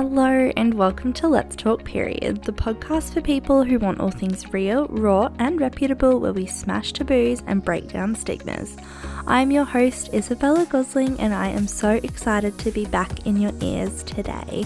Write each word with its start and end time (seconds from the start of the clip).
and 0.00 0.72
welcome 0.72 1.12
to 1.12 1.28
Let's 1.28 1.54
Talk 1.54 1.84
Period, 1.84 2.42
the 2.44 2.54
podcast 2.54 3.12
for 3.12 3.20
people 3.20 3.62
who 3.64 3.78
want 3.78 4.00
all 4.00 4.10
things 4.10 4.50
real, 4.50 4.86
raw, 4.86 5.28
and 5.38 5.60
reputable, 5.60 6.18
where 6.18 6.32
we 6.32 6.46
smash 6.46 6.94
taboos 6.94 7.42
and 7.46 7.62
break 7.62 7.88
down 7.88 8.14
stigmas. 8.14 8.78
I'm 9.26 9.50
your 9.50 9.66
host, 9.66 10.08
Isabella 10.14 10.64
Gosling, 10.64 11.20
and 11.20 11.34
I 11.34 11.48
am 11.48 11.66
so 11.66 12.00
excited 12.02 12.58
to 12.60 12.70
be 12.70 12.86
back 12.86 13.26
in 13.26 13.36
your 13.36 13.52
ears 13.60 14.02
today. 14.02 14.64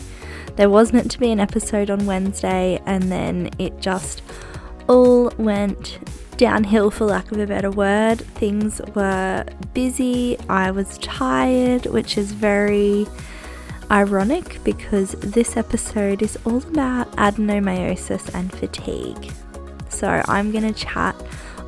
There 0.55 0.71
was 0.71 0.93
meant 0.93 1.11
to 1.11 1.19
be 1.19 1.33
an 1.33 1.41
episode 1.41 1.91
on 1.91 2.07
Wednesday, 2.07 2.81
and 2.87 3.11
then 3.11 3.51
it 3.59 3.81
just 3.81 4.23
all 4.89 5.33
went 5.37 5.99
downhill, 6.37 6.93
for 6.93 7.07
lack 7.07 7.33
of 7.33 7.41
a 7.41 7.47
better 7.49 7.73
word. 7.73 8.21
Things 8.21 8.81
were 8.95 9.45
busy, 9.73 10.39
I 10.49 10.71
was 10.71 10.97
tired, 10.99 11.87
which 11.87 12.17
is 12.17 12.31
very 12.31 13.09
ironic 13.91 14.63
because 14.65 15.13
this 15.13 15.57
episode 15.57 16.23
is 16.23 16.39
all 16.45 16.59
about 16.59 17.11
adenomyosis 17.13 18.35
and 18.35 18.53
fatigue. 18.53 19.33
So, 19.89 20.23
I'm 20.27 20.51
going 20.53 20.73
to 20.73 20.79
chat 20.79 21.15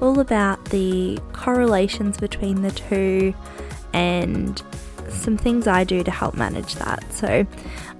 all 0.00 0.20
about 0.20 0.64
the 0.66 1.18
correlations 1.32 2.18
between 2.18 2.62
the 2.62 2.70
two 2.70 3.34
and 3.92 4.60
some 5.08 5.36
things 5.36 5.66
I 5.66 5.84
do 5.84 6.02
to 6.02 6.10
help 6.10 6.34
manage 6.34 6.74
that. 6.76 7.04
So, 7.12 7.46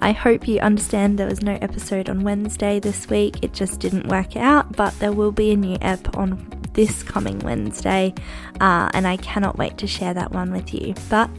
I 0.03 0.13
hope 0.13 0.47
you 0.47 0.61
understand 0.61 1.19
there 1.19 1.27
was 1.27 1.43
no 1.43 1.59
episode 1.63 2.09
on 2.11 2.23
Wednesday 2.23 2.79
this 2.81 3.09
week. 3.09 3.43
It 3.43 3.55
just 3.55 3.81
didn't 3.81 4.09
work 4.09 4.37
out, 4.37 4.77
but 4.77 4.99
there 4.99 5.13
will 5.13 5.33
be 5.33 5.53
a 5.53 5.57
new 5.57 5.79
ep 5.81 6.17
on 6.17 6.47
this 6.75 7.03
coming 7.03 7.39
Wednesday, 7.41 8.15
uh, 8.61 8.91
and 8.93 9.07
I 9.07 9.17
cannot 9.17 9.57
wait 9.57 9.79
to 9.79 9.87
share 9.87 10.13
that 10.15 10.33
one 10.33 10.53
with 10.53 10.75
you. 10.75 10.95
But 11.09 11.31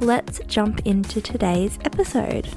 let's 0.00 0.40
jump 0.46 0.86
into 0.86 1.20
today's 1.20 1.78
episode. 1.84 2.48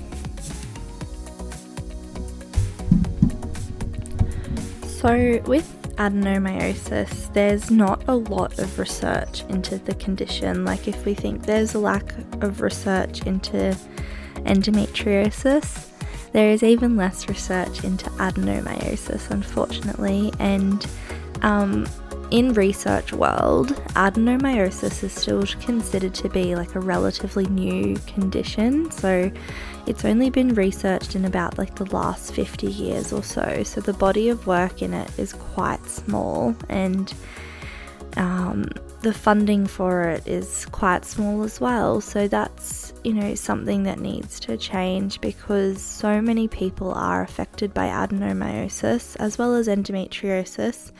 So, 4.85 5.41
with 5.45 5.77
adenomyosis, 5.97 7.31
there's 7.33 7.69
not 7.69 8.03
a 8.07 8.15
lot 8.15 8.57
of 8.59 8.79
research 8.79 9.43
into 9.49 9.77
the 9.77 9.93
condition. 9.95 10.63
Like, 10.63 10.87
if 10.87 11.05
we 11.05 11.13
think 11.13 11.45
there's 11.45 11.73
a 11.73 11.79
lack 11.79 12.15
of 12.41 12.61
research 12.61 13.23
into 13.27 13.77
endometriosis, 14.35 15.89
there 16.31 16.49
is 16.49 16.63
even 16.63 16.95
less 16.95 17.27
research 17.27 17.83
into 17.83 18.09
adenomyosis, 18.11 19.29
unfortunately, 19.29 20.31
and 20.39 20.87
um, 21.41 21.85
in 22.33 22.51
research 22.53 23.13
world, 23.13 23.67
adenomyosis 23.93 25.03
is 25.03 25.13
still 25.13 25.45
considered 25.61 26.15
to 26.15 26.27
be 26.29 26.55
like 26.55 26.73
a 26.73 26.79
relatively 26.79 27.45
new 27.45 27.95
condition. 28.07 28.89
So 28.89 29.31
it's 29.85 30.03
only 30.03 30.31
been 30.31 30.55
researched 30.55 31.15
in 31.15 31.25
about 31.25 31.59
like 31.59 31.75
the 31.75 31.85
last 31.95 32.33
50 32.33 32.65
years 32.65 33.13
or 33.13 33.21
so. 33.21 33.61
So 33.61 33.81
the 33.81 33.93
body 33.93 34.29
of 34.29 34.47
work 34.47 34.81
in 34.81 34.95
it 34.95 35.11
is 35.19 35.33
quite 35.33 35.85
small 35.85 36.55
and 36.69 37.13
um, 38.17 38.65
the 39.01 39.13
funding 39.13 39.67
for 39.67 40.09
it 40.09 40.27
is 40.27 40.65
quite 40.71 41.05
small 41.05 41.43
as 41.43 41.61
well. 41.61 42.01
So 42.01 42.27
that's, 42.27 42.93
you 43.03 43.13
know, 43.13 43.35
something 43.35 43.83
that 43.83 43.99
needs 43.99 44.39
to 44.39 44.57
change 44.57 45.21
because 45.21 45.79
so 45.83 46.19
many 46.19 46.47
people 46.47 46.93
are 46.93 47.21
affected 47.21 47.75
by 47.75 47.89
adenomyosis 47.89 49.15
as 49.19 49.37
well 49.37 49.53
as 49.53 49.67
endometriosis. 49.67 50.91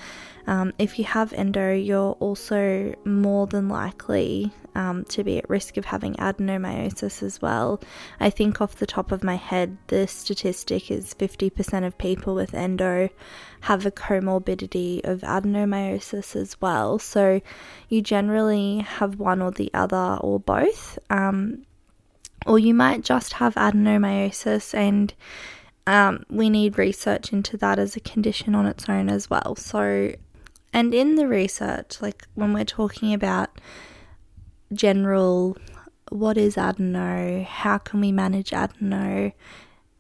Um, 0.45 0.73
if 0.77 0.99
you 0.99 1.05
have 1.05 1.33
endo, 1.33 1.73
you're 1.73 2.13
also 2.13 2.93
more 3.05 3.47
than 3.47 3.69
likely 3.69 4.51
um, 4.75 5.03
to 5.05 5.23
be 5.23 5.37
at 5.37 5.49
risk 5.49 5.77
of 5.77 5.85
having 5.85 6.15
adenomyosis 6.15 7.23
as 7.23 7.41
well. 7.41 7.79
I 8.19 8.29
think 8.29 8.61
off 8.61 8.75
the 8.75 8.85
top 8.85 9.11
of 9.11 9.23
my 9.23 9.35
head, 9.35 9.77
the 9.87 10.07
statistic 10.07 10.91
is 10.91 11.13
50% 11.13 11.85
of 11.85 11.97
people 11.97 12.35
with 12.35 12.53
endo 12.53 13.09
have 13.61 13.85
a 13.85 13.91
comorbidity 13.91 15.03
of 15.03 15.21
adenomyosis 15.21 16.35
as 16.35 16.59
well. 16.59 16.99
So 16.99 17.41
you 17.89 18.01
generally 18.01 18.79
have 18.79 19.19
one 19.19 19.41
or 19.41 19.51
the 19.51 19.71
other 19.73 20.17
or 20.21 20.39
both. 20.39 20.99
Um, 21.09 21.65
or 22.45 22.59
you 22.59 22.73
might 22.73 23.03
just 23.03 23.33
have 23.33 23.55
adenomyosis 23.55 24.73
and 24.73 25.13
um, 25.85 26.25
we 26.29 26.49
need 26.49 26.77
research 26.77 27.33
into 27.33 27.57
that 27.57 27.79
as 27.79 27.95
a 27.95 27.99
condition 27.99 28.55
on 28.55 28.65
its 28.65 28.87
own 28.87 29.09
as 29.09 29.29
well. 29.29 29.55
So 29.55 30.13
and 30.73 30.94
in 30.94 31.16
the 31.16 31.28
research, 31.28 32.01
like 32.01 32.28
when 32.34 32.53
we're 32.53 32.66
talking 32.66 33.13
about 33.13 33.50
general 34.73 35.56
what 36.09 36.38
is 36.38 36.57
adeno, 36.57 37.44
how 37.44 37.78
can 37.78 38.01
we 38.01 38.11
manage 38.11 38.53
adeno, 38.53 39.31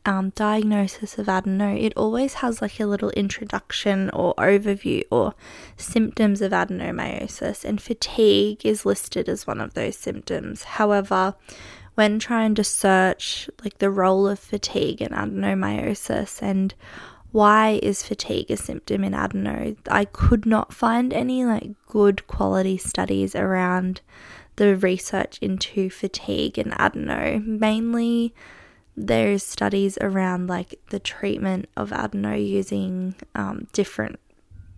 um, 0.05 0.31
diagnosis 0.31 1.17
of 1.17 1.29
adeno, 1.29 1.75
it 1.75 1.93
always 1.95 2.35
has 2.35 2.61
like 2.61 2.79
a 2.79 2.85
little 2.85 3.09
introduction 3.11 4.09
or 4.11 4.33
overview 4.35 5.03
or 5.09 5.33
symptoms 5.77 6.41
of 6.41 6.51
adenomyosis, 6.51 7.63
and 7.63 7.81
fatigue 7.81 8.65
is 8.65 8.85
listed 8.85 9.29
as 9.29 9.47
one 9.47 9.61
of 9.61 9.73
those 9.73 9.97
symptoms. 9.97 10.63
However, 10.63 11.35
when 11.95 12.19
trying 12.19 12.55
to 12.55 12.63
search 12.63 13.49
like 13.63 13.77
the 13.77 13.89
role 13.89 14.27
of 14.27 14.39
fatigue 14.39 15.01
in 15.01 15.09
adenomyosis 15.09 16.41
and 16.41 16.73
why 17.33 17.79
is 17.81 18.03
fatigue 18.03 18.51
a 18.51 18.55
symptom 18.55 19.03
in 19.03 19.15
adeno? 19.15 19.75
I 19.89 20.05
could 20.05 20.45
not 20.45 20.71
find 20.71 21.11
any 21.11 21.43
like 21.43 21.71
good 21.87 22.27
quality 22.27 22.77
studies 22.77 23.35
around 23.35 24.01
the 24.57 24.75
research 24.75 25.39
into 25.39 25.89
fatigue 25.89 26.59
and 26.59 26.75
adeno. 26.79 27.39
Mainly 27.39 28.35
there's 28.95 29.43
studies 29.43 29.97
around 29.99 30.45
like 30.45 30.79
the 30.91 30.99
treatment 30.99 31.69
of 31.75 31.91
adeno 31.91 32.35
using 32.35 33.15
um, 33.33 33.67
different 33.73 34.19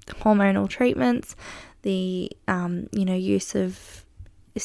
hormonal 0.07 0.69
treatments, 0.69 1.35
the 1.81 2.31
um, 2.47 2.87
you 2.93 3.03
know 3.03 3.15
use 3.15 3.53
of 3.53 4.05
uh, 4.55 4.61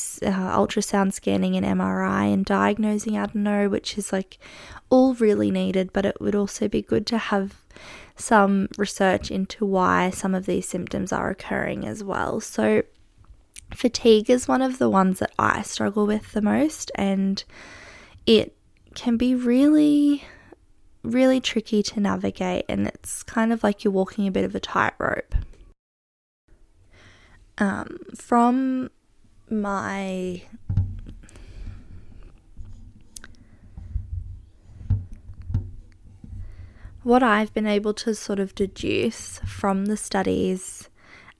ultrasound 0.57 1.13
scanning 1.13 1.57
and 1.57 1.67
MRI 1.67 2.33
and 2.33 2.45
diagnosing 2.45 3.17
adeno, 3.17 3.69
which 3.69 3.99
is 3.99 4.13
like 4.13 4.39
all 4.91 5.15
really 5.15 5.51
needed, 5.51 5.93
but 5.93 6.07
it 6.07 6.21
would 6.21 6.37
also 6.37 6.69
be 6.69 6.83
good 6.83 7.05
to 7.09 7.19
have 7.19 7.60
some 8.17 8.69
research 8.77 9.31
into 9.31 9.65
why 9.65 10.11
some 10.11 10.35
of 10.35 10.47
these 10.47 10.69
symptoms 10.69 11.13
are 11.13 11.31
occurring 11.31 11.87
as 11.87 12.05
well. 12.05 12.41
So, 12.41 12.83
fatigue 13.75 14.29
is 14.29 14.49
one 14.49 14.63
of 14.63 14.79
the 14.79 14.91
ones 14.91 15.21
that 15.21 15.33
I 15.39 15.63
struggle 15.63 16.07
with 16.07 16.33
the 16.33 16.43
most, 16.43 16.91
and 16.95 17.43
it 18.27 18.57
can 18.95 19.17
be 19.17 19.35
really, 19.35 20.25
really 21.03 21.41
tricky 21.41 21.83
to 21.85 22.01
navigate, 22.01 22.65
and 22.69 22.87
it's 22.87 23.23
kind 23.23 23.53
of 23.53 23.63
like 23.63 23.85
you're 23.85 23.93
walking 23.93 24.27
a 24.27 24.33
bit 24.33 24.45
of 24.45 24.55
a 24.55 24.61
tightrope. 24.61 25.35
Um, 27.59 27.99
from 28.15 28.91
my 29.51 30.43
what 37.03 37.23
I've 37.23 37.53
been 37.55 37.67
able 37.67 37.95
to 37.95 38.15
sort 38.15 38.39
of 38.39 38.55
deduce 38.55 39.39
from 39.41 39.87
the 39.87 39.97
studies 39.97 40.89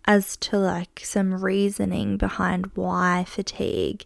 as 0.07 0.37
to 0.39 0.59
like 0.59 1.01
some 1.05 1.43
reasoning 1.43 2.17
behind 2.17 2.71
why 2.75 3.25
fatigue 3.29 4.05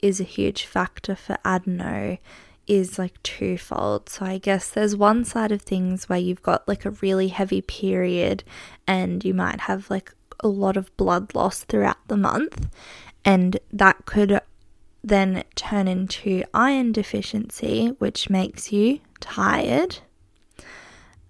is 0.00 0.20
a 0.20 0.24
huge 0.24 0.64
factor 0.64 1.14
for 1.14 1.36
adeno 1.44 2.18
is 2.66 2.98
like 2.98 3.22
twofold. 3.22 4.08
So 4.08 4.24
I 4.24 4.38
guess 4.38 4.68
there's 4.68 4.96
one 4.96 5.24
side 5.24 5.52
of 5.52 5.62
things 5.62 6.08
where 6.08 6.18
you've 6.18 6.42
got 6.42 6.66
like 6.66 6.84
a 6.84 6.90
really 6.90 7.28
heavy 7.28 7.60
period 7.60 8.42
and 8.86 9.22
you 9.24 9.34
might 9.34 9.60
have 9.60 9.90
like 9.90 10.12
a 10.40 10.48
lot 10.48 10.76
of 10.76 10.94
blood 10.96 11.34
loss 11.34 11.64
throughout 11.64 12.08
the 12.08 12.16
month 12.16 12.68
and 13.24 13.58
that 13.72 14.06
could 14.06 14.40
then 15.02 15.44
turn 15.54 15.86
into 15.86 16.42
iron 16.54 16.92
deficiency 16.92 17.88
which 17.98 18.30
makes 18.30 18.72
you 18.72 19.00
tired 19.20 19.98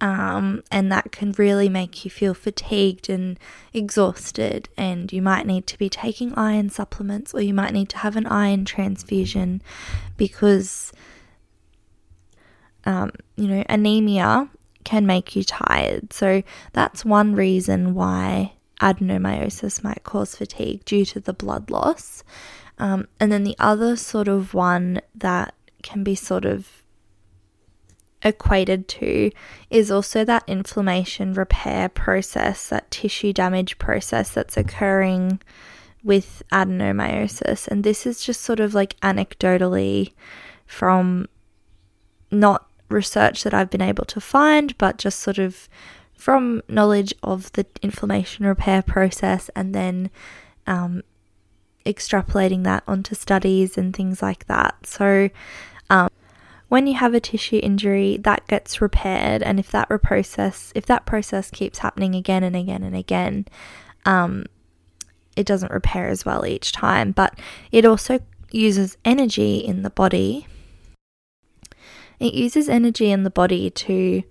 um, 0.01 0.61
and 0.71 0.91
that 0.91 1.11
can 1.11 1.31
really 1.33 1.69
make 1.69 2.03
you 2.03 2.11
feel 2.11 2.33
fatigued 2.33 3.09
and 3.09 3.39
exhausted. 3.73 4.69
And 4.77 5.11
you 5.11 5.21
might 5.21 5.45
need 5.45 5.67
to 5.67 5.77
be 5.77 5.89
taking 5.89 6.33
iron 6.35 6.69
supplements, 6.69 7.33
or 7.33 7.41
you 7.41 7.53
might 7.53 7.73
need 7.73 7.89
to 7.89 7.97
have 7.99 8.15
an 8.15 8.27
iron 8.27 8.65
transfusion 8.65 9.61
because, 10.17 10.91
um, 12.85 13.11
you 13.35 13.47
know, 13.47 13.63
anemia 13.69 14.49
can 14.83 15.05
make 15.05 15.35
you 15.35 15.43
tired. 15.43 16.13
So 16.13 16.43
that's 16.73 17.03
one 17.03 17.35
reason 17.35 17.93
why 17.95 18.53
adenomyosis 18.81 19.83
might 19.83 20.03
cause 20.03 20.35
fatigue 20.35 20.85
due 20.85 21.05
to 21.05 21.19
the 21.19 21.33
blood 21.33 21.71
loss. 21.71 22.23
Um, 22.77 23.07
and 23.19 23.31
then 23.31 23.43
the 23.43 23.55
other 23.57 23.95
sort 23.95 24.27
of 24.27 24.53
one 24.53 25.01
that 25.15 25.55
can 25.81 26.03
be 26.03 26.15
sort 26.15 26.45
of 26.45 26.83
equated 28.25 28.87
to 28.89 29.31
is 29.69 29.91
also 29.91 30.25
that 30.25 30.43
inflammation 30.47 31.33
repair 31.33 31.87
process, 31.87 32.69
that 32.69 32.91
tissue 32.91 33.31
damage 33.31 33.77
process 33.77 34.31
that's 34.31 34.57
occurring 34.57 35.39
with 36.03 36.43
adenomyosis. 36.51 37.67
And 37.67 37.83
this 37.83 38.05
is 38.05 38.23
just 38.23 38.41
sort 38.41 38.59
of 38.59 38.73
like 38.73 38.99
anecdotally 38.99 40.11
from 40.65 41.29
not 42.31 42.67
research 42.89 43.43
that 43.43 43.53
I've 43.53 43.69
been 43.69 43.81
able 43.81 44.05
to 44.05 44.19
find, 44.19 44.77
but 44.77 44.97
just 44.97 45.19
sort 45.19 45.37
of 45.37 45.69
from 46.13 46.61
knowledge 46.67 47.13
of 47.21 47.51
the 47.53 47.65
inflammation 47.81 48.45
repair 48.45 48.81
process 48.81 49.49
and 49.55 49.75
then 49.75 50.09
um, 50.65 51.03
extrapolating 51.85 52.63
that 52.63 52.83
onto 52.87 53.13
studies 53.13 53.77
and 53.77 53.95
things 53.95 54.21
like 54.21 54.45
that. 54.47 54.75
So, 54.85 55.29
um, 55.89 56.09
when 56.67 56.87
you 56.87 56.95
have 56.95 57.13
a 57.13 57.19
tissue 57.19 57.59
injury, 57.61 58.17
that 58.17 58.47
gets 58.47 58.81
repaired, 58.81 59.43
and 59.43 59.59
if 59.59 59.71
that 59.71 59.89
process 60.01 60.71
if 60.75 60.85
that 60.87 61.05
process 61.05 61.51
keeps 61.51 61.79
happening 61.79 62.15
again 62.15 62.43
and 62.43 62.55
again 62.55 62.83
and 62.83 62.95
again, 62.95 63.45
um, 64.05 64.45
it 65.35 65.45
doesn't 65.45 65.71
repair 65.71 66.07
as 66.07 66.25
well 66.25 66.45
each 66.45 66.71
time. 66.71 67.11
But 67.11 67.37
it 67.71 67.85
also 67.85 68.19
uses 68.51 68.97
energy 69.05 69.57
in 69.57 69.83
the 69.83 69.89
body. 69.89 70.47
It 72.19 72.33
uses 72.33 72.69
energy 72.69 73.11
in 73.11 73.23
the 73.23 73.29
body 73.29 73.69
to 73.69 74.23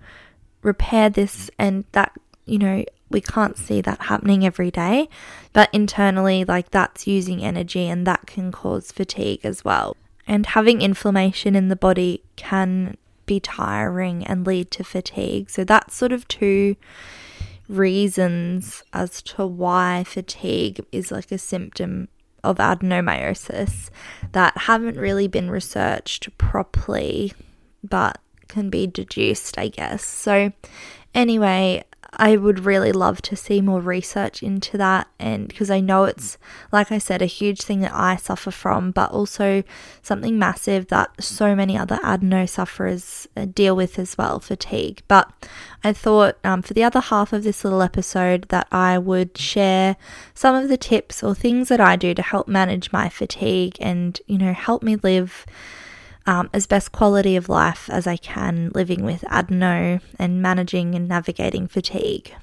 repair 0.63 1.11
this, 1.11 1.51
and 1.59 1.85
that 1.93 2.13
you 2.47 2.59
know 2.59 2.85
we 3.11 3.21
can't 3.21 3.57
see 3.57 3.81
that 3.81 4.03
happening 4.03 4.45
every 4.45 4.73
day, 4.73 5.09
but 5.53 5.69
internally, 5.73 6.45
like 6.45 6.71
that's 6.71 7.07
using 7.07 7.45
energy 7.45 7.87
and 7.89 8.07
that 8.09 8.27
can 8.27 8.51
cause 8.51 8.91
fatigue 8.91 9.41
as 9.45 9.65
well. 9.65 9.97
And 10.27 10.47
having 10.47 10.81
inflammation 10.81 11.55
in 11.55 11.69
the 11.69 11.77
body 11.77 12.23
can 12.37 12.97
be 13.27 13.41
tiring 13.41 14.27
and 14.27 14.47
lead 14.47 14.71
to 14.73 14.85
fatigue. 14.85 15.51
So 15.51 15.65
that's 15.65 15.95
sort 15.95 16.13
of 16.13 16.27
two 16.29 16.77
reasons 17.69 18.83
as 18.93 19.23
to 19.23 19.47
why 19.47 20.05
fatigue 20.05 20.85
is 20.93 21.11
like 21.11 21.33
a 21.33 21.39
symptom 21.39 22.09
of 22.43 22.59
adenomyosis 22.59 23.89
that 24.33 24.57
haven't 24.57 24.99
really 24.99 25.27
been 25.27 25.51
researched 25.51 26.37
properly, 26.37 27.33
but 27.83 28.19
can 28.49 28.69
be 28.69 28.87
deduced, 28.87 29.59
I 29.59 29.69
guess. 29.69 30.05
So, 30.05 30.53
anyway, 31.15 31.85
I 32.17 32.37
would 32.37 32.65
really 32.65 32.93
love 32.93 33.23
to 33.23 33.37
see 33.37 33.61
more 33.61 33.81
research 33.81 34.43
into 34.43 34.77
that. 34.79 35.09
And 35.19 35.49
because 35.49 35.71
I 35.71 35.81
know 35.81 36.05
it's, 36.05 36.39
like 36.73 36.93
I 36.93 36.99
said, 36.99 37.23
a 37.23 37.27
huge 37.27 37.63
thing 37.63 37.81
that 37.81 37.95
I 37.95 38.17
suffer 38.17 38.51
from, 38.51 38.91
but 38.91 39.11
also 39.11 39.63
something 40.03 40.39
massive 40.39 40.89
that 40.89 41.23
so 41.23 41.55
many 41.55 41.77
other 41.77 41.99
adeno 42.05 42.47
sufferers 42.47 43.27
uh, 43.37 43.47
deal 43.47 43.77
with 43.77 43.99
as 43.99 44.19
well 44.19 44.41
fatigue. 44.41 45.03
But 45.09 45.31
I 45.83 45.93
thought 45.93 46.39
um, 46.45 46.63
for 46.63 46.75
the 46.75 46.85
other 46.85 47.01
half 47.01 47.33
of 47.33 47.45
this 47.45 47.65
little 47.65 47.83
episode 47.83 48.49
that 48.49 48.67
I 48.73 48.99
would 48.99 49.37
share 49.37 49.97
some 50.35 50.55
of 50.55 50.69
the 50.69 50.77
tips 50.77 51.23
or 51.23 51.35
things 51.35 51.69
that 51.69 51.81
I 51.81 51.97
do 51.97 52.15
to 52.15 52.23
help 52.23 52.49
manage 52.49 52.93
my 52.93 53.09
fatigue 53.09 53.77
and, 53.81 54.21
you 54.27 54.39
know, 54.39 54.53
help 54.53 54.83
me 54.83 54.97
live 54.97 55.47
um, 56.27 56.49
as 56.53 56.67
best 56.67 56.93
quality 56.93 57.37
of 57.37 57.49
life 57.49 57.89
as 57.91 58.07
I 58.07 58.17
can 58.17 58.71
living 58.75 59.05
with 59.05 59.25
adeno 59.31 60.01
and 60.19 60.43
managing 60.43 60.95
and 60.95 61.09
navigating 61.09 61.67
fatigue. 61.69 62.35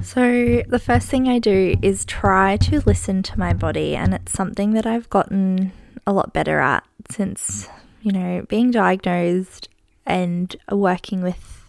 So, 0.00 0.62
the 0.66 0.80
first 0.80 1.08
thing 1.08 1.28
I 1.28 1.38
do 1.38 1.76
is 1.80 2.04
try 2.04 2.56
to 2.56 2.82
listen 2.84 3.22
to 3.22 3.38
my 3.38 3.52
body, 3.52 3.94
and 3.94 4.12
it's 4.12 4.32
something 4.32 4.72
that 4.72 4.84
I've 4.84 5.08
gotten 5.08 5.70
a 6.06 6.12
lot 6.12 6.32
better 6.32 6.58
at 6.58 6.84
since, 7.08 7.68
you 8.02 8.10
know, 8.10 8.44
being 8.48 8.72
diagnosed 8.72 9.68
and 10.04 10.54
working 10.70 11.22
with 11.22 11.61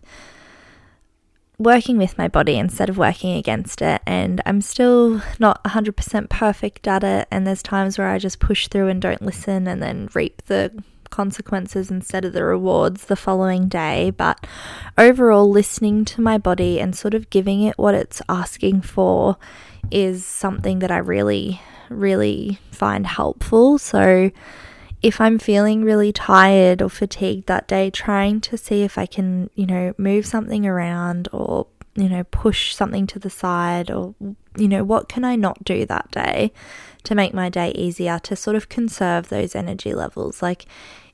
working 1.64 1.98
with 1.98 2.18
my 2.18 2.28
body 2.28 2.58
instead 2.58 2.90
of 2.90 2.98
working 2.98 3.36
against 3.36 3.82
it. 3.82 4.02
And 4.06 4.42
I'm 4.46 4.62
still 4.62 5.22
not 5.40 5.64
100% 5.64 6.30
perfect 6.30 6.88
at 6.88 7.04
it. 7.04 7.28
And 7.32 7.48
there's 7.48 7.64
times 7.64 7.98
where 7.98 8.10
I 8.10 8.20
just 8.20 8.40
push 8.40 8.68
through 8.68 8.90
and 8.90 9.02
don't 9.02 9.22
listen 9.22 9.68
and 9.68 9.82
then 9.82 10.10
reap 10.14 10.44
the 10.46 10.72
consequences 11.10 11.92
instead 11.92 12.26
of 12.26 12.34
the 12.34 12.44
rewards 12.44 13.06
the 13.06 13.16
following 13.16 13.68
day. 13.68 14.10
But 14.10 14.46
overall, 14.98 15.50
listening 15.50 16.06
to 16.06 16.22
my 16.22 16.38
body 16.38 16.80
and 16.80 16.96
sort 16.96 17.14
of 17.14 17.30
giving 17.30 17.62
it 17.62 17.78
what 17.78 17.96
it's 17.96 18.22
asking 18.28 18.82
for 18.82 19.38
is 19.92 20.26
something 20.26 20.80
that 20.80 20.92
I 20.92 20.98
really, 20.98 21.62
really 21.90 22.60
find 22.72 23.06
helpful. 23.06 23.78
So, 23.78 24.32
if 25.04 25.20
I'm 25.20 25.38
feeling 25.38 25.84
really 25.84 26.14
tired 26.14 26.82
or 26.82 26.90
fatigued 26.90 27.48
that 27.48 27.68
day, 27.68 27.90
trying 27.90 28.40
to 28.42 28.58
see 28.58 28.84
if 28.84 28.98
I 28.98 29.06
can, 29.06 29.50
you 29.54 29.66
know, 29.66 29.94
move 29.98 30.26
something 30.26 30.66
around 30.66 31.28
or, 31.34 31.68
you 31.94 32.08
know, 32.08 32.24
push 32.24 32.74
something 32.74 33.06
to 33.08 33.20
the 33.20 33.30
side 33.30 33.92
or, 33.92 34.16
you 34.58 34.70
know, 34.70 34.86
what 34.86 35.10
can 35.10 35.26
I 35.26 35.36
not 35.36 35.66
do 35.66 35.86
that 35.86 36.10
day 36.10 36.54
to 37.04 37.16
make 37.16 37.34
my 37.34 37.50
day 37.50 37.72
easier 37.72 38.18
to 38.20 38.38
sort 38.38 38.56
of 38.56 38.70
conserve 38.70 39.28
those 39.28 39.56
energy 39.56 39.94
levels? 39.94 40.42
Like, 40.42 40.66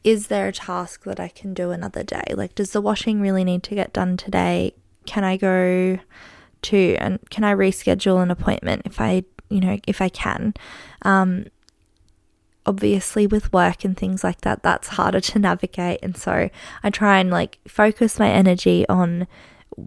is 0.03 0.27
there 0.27 0.47
a 0.47 0.53
task 0.53 1.03
that 1.05 1.19
I 1.19 1.27
can 1.27 1.55
do 1.55 1.71
another 1.71 2.03
day? 2.03 2.35
Like, 2.35 2.53
does 2.53 2.71
the 2.71 2.81
washing 2.81 3.19
really 3.19 3.43
need 3.43 3.63
to 3.63 3.75
get 3.75 3.91
done 3.91 4.17
today? 4.17 4.75
Can 5.07 5.23
I 5.23 5.35
go 5.35 5.97
to 6.61 6.95
and 6.99 7.17
can 7.31 7.43
I 7.43 7.55
reschedule 7.55 8.21
an 8.21 8.29
appointment 8.29 8.83
if 8.85 9.01
I, 9.01 9.23
you 9.49 9.61
know, 9.61 9.79
if 9.87 9.99
I 9.99 10.09
can? 10.09 10.53
Um, 11.01 11.47
obviously 12.69 13.25
with 13.27 13.51
work 13.51 13.83
and 13.83 13.97
things 13.97 14.23
like 14.23 14.41
that 14.41 14.63
that's 14.63 14.89
harder 14.89 15.19
to 15.19 15.39
navigate 15.39 15.99
and 16.03 16.15
so 16.15 16.49
I 16.83 16.89
try 16.89 17.19
and 17.19 17.29
like 17.31 17.57
focus 17.67 18.19
my 18.19 18.29
energy 18.29 18.87
on 18.87 19.27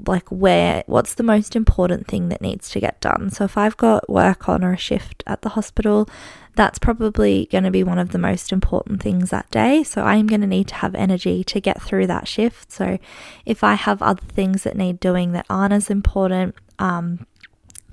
like 0.06 0.28
where 0.30 0.82
what's 0.86 1.14
the 1.14 1.22
most 1.22 1.54
important 1.54 2.06
thing 2.06 2.28
that 2.28 2.40
needs 2.40 2.70
to 2.70 2.80
get 2.80 3.00
done. 3.00 3.30
So 3.30 3.44
if 3.44 3.56
I've 3.58 3.76
got 3.76 4.08
work 4.08 4.48
on 4.48 4.64
or 4.64 4.72
a 4.72 4.78
shift 4.78 5.22
at 5.26 5.42
the 5.42 5.50
hospital, 5.50 6.08
that's 6.54 6.78
probably 6.78 7.48
going 7.50 7.64
to 7.64 7.70
be 7.70 7.84
one 7.84 7.98
of 7.98 8.10
the 8.10 8.18
most 8.18 8.52
important 8.52 9.02
things 9.02 9.30
that 9.30 9.50
day. 9.50 9.82
So 9.82 10.02
I'm 10.02 10.26
going 10.26 10.40
to 10.42 10.46
need 10.46 10.68
to 10.68 10.74
have 10.76 10.94
energy 10.94 11.44
to 11.44 11.60
get 11.60 11.80
through 11.82 12.06
that 12.08 12.28
shift. 12.28 12.72
So 12.72 12.98
if 13.46 13.64
I 13.64 13.74
have 13.74 14.02
other 14.02 14.24
things 14.28 14.64
that 14.64 14.76
need 14.76 15.00
doing 15.00 15.32
that 15.32 15.46
aren't 15.48 15.72
as 15.72 15.90
important, 15.90 16.54
um, 16.78 17.26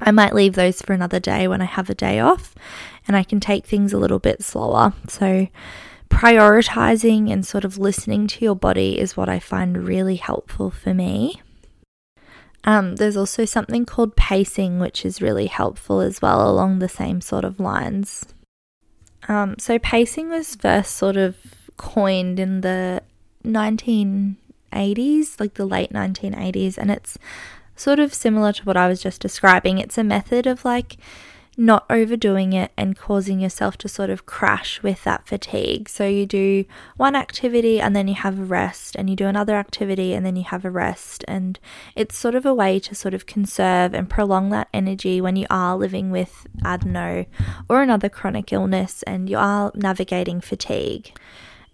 I 0.01 0.11
might 0.11 0.35
leave 0.35 0.55
those 0.55 0.81
for 0.81 0.93
another 0.93 1.19
day 1.19 1.47
when 1.47 1.61
I 1.61 1.65
have 1.65 1.89
a 1.89 1.95
day 1.95 2.19
off 2.19 2.55
and 3.07 3.15
I 3.15 3.23
can 3.23 3.39
take 3.39 3.65
things 3.65 3.93
a 3.93 3.97
little 3.97 4.19
bit 4.19 4.43
slower. 4.43 4.93
So, 5.07 5.47
prioritizing 6.09 7.31
and 7.31 7.45
sort 7.45 7.63
of 7.63 7.77
listening 7.77 8.27
to 8.27 8.43
your 8.43 8.55
body 8.55 8.99
is 8.99 9.15
what 9.15 9.29
I 9.29 9.39
find 9.39 9.87
really 9.87 10.15
helpful 10.15 10.71
for 10.71 10.93
me. 10.93 11.41
Um, 12.63 12.97
there's 12.97 13.17
also 13.17 13.45
something 13.45 13.85
called 13.85 14.15
pacing, 14.15 14.79
which 14.79 15.05
is 15.05 15.21
really 15.21 15.47
helpful 15.47 16.01
as 16.01 16.21
well, 16.21 16.49
along 16.49 16.79
the 16.79 16.89
same 16.89 17.21
sort 17.21 17.45
of 17.45 17.59
lines. 17.59 18.25
Um, 19.27 19.55
so, 19.57 19.79
pacing 19.79 20.29
was 20.29 20.55
first 20.55 20.95
sort 20.95 21.17
of 21.17 21.37
coined 21.77 22.39
in 22.39 22.61
the 22.61 23.01
1980s, 23.45 25.39
like 25.39 25.53
the 25.53 25.65
late 25.65 25.91
1980s, 25.93 26.77
and 26.77 26.91
it's 26.91 27.17
sort 27.79 27.99
of 27.99 28.13
similar 28.13 28.53
to 28.53 28.63
what 28.63 28.77
I 28.77 28.87
was 28.87 29.01
just 29.01 29.21
describing. 29.21 29.77
It's 29.77 29.97
a 29.97 30.03
method 30.03 30.45
of 30.45 30.65
like 30.65 30.97
not 31.57 31.85
overdoing 31.89 32.53
it 32.53 32.71
and 32.77 32.97
causing 32.97 33.41
yourself 33.41 33.77
to 33.77 33.89
sort 33.89 34.09
of 34.09 34.25
crash 34.25 34.81
with 34.81 35.03
that 35.03 35.27
fatigue. 35.27 35.89
So 35.89 36.07
you 36.07 36.25
do 36.25 36.63
one 36.95 37.17
activity 37.17 37.81
and 37.81 37.93
then 37.93 38.07
you 38.07 38.13
have 38.15 38.39
a 38.39 38.43
rest, 38.43 38.95
and 38.95 39.09
you 39.09 39.15
do 39.17 39.27
another 39.27 39.55
activity 39.55 40.13
and 40.13 40.25
then 40.25 40.37
you 40.37 40.45
have 40.45 40.63
a 40.63 40.71
rest. 40.71 41.25
And 41.27 41.59
it's 41.97 42.15
sort 42.15 42.35
of 42.35 42.45
a 42.45 42.53
way 42.53 42.79
to 42.79 42.95
sort 42.95 43.13
of 43.13 43.25
conserve 43.25 43.93
and 43.93 44.09
prolong 44.09 44.49
that 44.51 44.69
energy 44.73 45.19
when 45.19 45.35
you 45.35 45.47
are 45.49 45.75
living 45.75 46.11
with 46.11 46.47
adeno 46.63 47.25
or 47.67 47.81
another 47.81 48.07
chronic 48.07 48.53
illness 48.53 49.03
and 49.03 49.29
you 49.29 49.37
are 49.37 49.71
navigating 49.75 50.39
fatigue. 50.39 51.11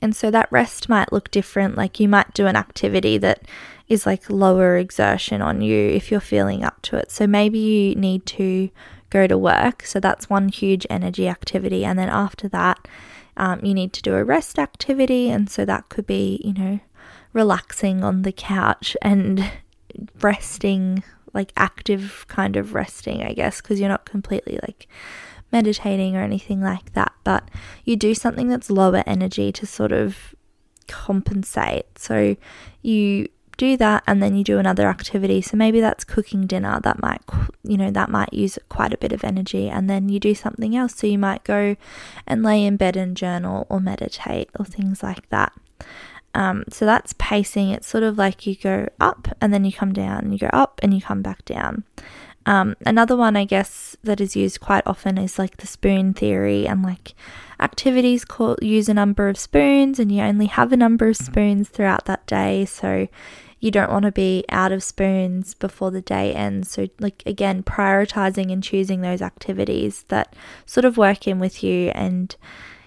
And 0.01 0.15
so 0.15 0.29
that 0.31 0.51
rest 0.51 0.89
might 0.89 1.11
look 1.11 1.31
different. 1.31 1.77
Like 1.77 1.99
you 1.99 2.07
might 2.07 2.33
do 2.33 2.47
an 2.47 2.55
activity 2.55 3.17
that 3.19 3.41
is 3.87 4.05
like 4.05 4.29
lower 4.29 4.77
exertion 4.77 5.41
on 5.41 5.61
you 5.61 5.89
if 5.89 6.11
you're 6.11 6.19
feeling 6.19 6.63
up 6.63 6.81
to 6.83 6.97
it. 6.97 7.11
So 7.11 7.27
maybe 7.27 7.59
you 7.59 7.95
need 7.95 8.25
to 8.27 8.69
go 9.09 9.27
to 9.27 9.37
work. 9.37 9.83
So 9.83 9.99
that's 9.99 10.29
one 10.29 10.49
huge 10.49 10.85
energy 10.89 11.27
activity. 11.27 11.85
And 11.85 11.97
then 11.97 12.09
after 12.09 12.47
that, 12.49 12.87
um, 13.37 13.63
you 13.63 13.73
need 13.73 13.93
to 13.93 14.01
do 14.01 14.15
a 14.15 14.23
rest 14.23 14.57
activity. 14.59 15.29
And 15.29 15.49
so 15.49 15.65
that 15.65 15.89
could 15.89 16.07
be, 16.07 16.41
you 16.43 16.53
know, 16.53 16.79
relaxing 17.33 18.03
on 18.03 18.23
the 18.23 18.31
couch 18.31 18.97
and 19.01 19.51
resting, 20.21 21.03
like 21.33 21.51
active 21.55 22.25
kind 22.27 22.55
of 22.55 22.73
resting, 22.73 23.23
I 23.23 23.33
guess, 23.33 23.61
because 23.61 23.79
you're 23.79 23.89
not 23.89 24.05
completely 24.05 24.59
like 24.63 24.87
meditating 25.55 26.17
or 26.17 26.21
anything 26.21 26.61
like 26.61 26.91
that. 26.93 27.13
But 27.23 27.49
you 27.85 27.95
do 27.95 28.13
something 28.13 28.49
that's 28.49 28.69
lower 28.69 29.03
energy 29.07 29.51
to 29.53 29.65
sort 29.65 29.93
of 29.93 30.35
compensate. 30.87 31.97
So 31.97 32.35
you 32.81 33.29
do 33.57 33.77
that 33.77 34.03
and 34.05 34.21
then 34.21 34.35
you 34.35 34.43
do 34.43 34.59
another 34.59 34.87
activity. 34.89 35.41
So 35.41 35.55
maybe 35.55 35.79
that's 35.79 36.03
cooking 36.03 36.45
dinner. 36.45 36.81
That 36.81 37.01
might, 37.01 37.21
you 37.63 37.77
know, 37.77 37.89
that 37.89 38.09
might 38.09 38.33
use 38.33 38.59
quite 38.67 38.93
a 38.93 38.97
bit 38.97 39.13
of 39.13 39.23
energy. 39.23 39.69
And 39.69 39.89
then 39.89 40.09
you 40.09 40.19
do 40.19 40.35
something 40.35 40.75
else. 40.75 40.95
So 40.95 41.07
you 41.07 41.17
might 41.17 41.45
go 41.45 41.77
and 42.27 42.43
lay 42.43 42.65
in 42.65 42.75
bed 42.75 42.97
and 42.97 43.15
journal 43.15 43.65
or 43.69 43.79
meditate 43.79 44.49
or 44.59 44.65
things 44.65 45.01
like 45.01 45.29
that. 45.29 45.53
Um, 46.33 46.65
so 46.69 46.85
that's 46.85 47.15
pacing. 47.17 47.69
It's 47.69 47.87
sort 47.87 48.03
of 48.03 48.17
like 48.17 48.45
you 48.45 48.57
go 48.57 48.89
up 48.99 49.29
and 49.39 49.53
then 49.53 49.63
you 49.63 49.71
come 49.71 49.93
down, 49.93 50.33
you 50.33 50.37
go 50.37 50.49
up 50.51 50.81
and 50.83 50.93
you 50.93 50.99
come 50.99 51.21
back 51.21 51.45
down. 51.45 51.85
Um, 52.45 52.75
another 52.85 53.15
one, 53.15 53.35
I 53.35 53.45
guess, 53.45 53.97
that 54.03 54.21
is 54.21 54.35
used 54.35 54.59
quite 54.59 54.83
often 54.85 55.17
is 55.17 55.39
like 55.39 55.57
the 55.57 55.67
spoon 55.67 56.13
theory, 56.13 56.67
and 56.67 56.83
like 56.83 57.15
activities 57.59 58.25
call, 58.25 58.57
use 58.61 58.87
a 58.89 58.93
number 58.93 59.27
of 59.29 59.37
spoons, 59.37 59.99
and 59.99 60.11
you 60.11 60.21
only 60.21 60.45
have 60.45 60.71
a 60.71 60.77
number 60.77 61.09
of 61.09 61.17
spoons 61.17 61.69
throughout 61.69 62.05
that 62.05 62.25
day. 62.27 62.65
So 62.65 63.07
you 63.59 63.71
don't 63.71 63.91
want 63.91 64.03
to 64.05 64.11
be 64.11 64.45
out 64.49 64.71
of 64.71 64.83
spoons 64.83 65.55
before 65.55 65.89
the 65.89 66.01
day 66.01 66.35
ends. 66.35 66.69
So, 66.69 66.87
like, 66.99 67.23
again, 67.25 67.63
prioritizing 67.63 68.51
and 68.51 68.61
choosing 68.61 69.01
those 69.01 69.23
activities 69.23 70.03
that 70.09 70.35
sort 70.67 70.85
of 70.85 70.97
work 70.97 71.27
in 71.27 71.39
with 71.39 71.63
you. 71.63 71.89
And, 71.95 72.35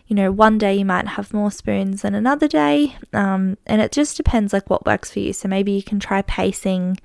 you 0.07 0.15
know, 0.15 0.31
one 0.31 0.57
day 0.57 0.77
you 0.77 0.85
might 0.85 1.09
have 1.09 1.35
more 1.35 1.51
spoons 1.51 2.03
than 2.03 2.15
another 2.15 2.47
day. 2.47 2.97
Um, 3.13 3.59
and 3.67 3.81
it 3.81 3.91
just 3.91 4.17
depends, 4.17 4.53
like, 4.53 4.71
what 4.71 4.87
works 4.87 5.11
for 5.11 5.19
you. 5.19 5.33
So, 5.33 5.49
maybe 5.49 5.73
you 5.73 5.83
can 5.83 5.99
try 5.99 6.23
pacing 6.23 7.01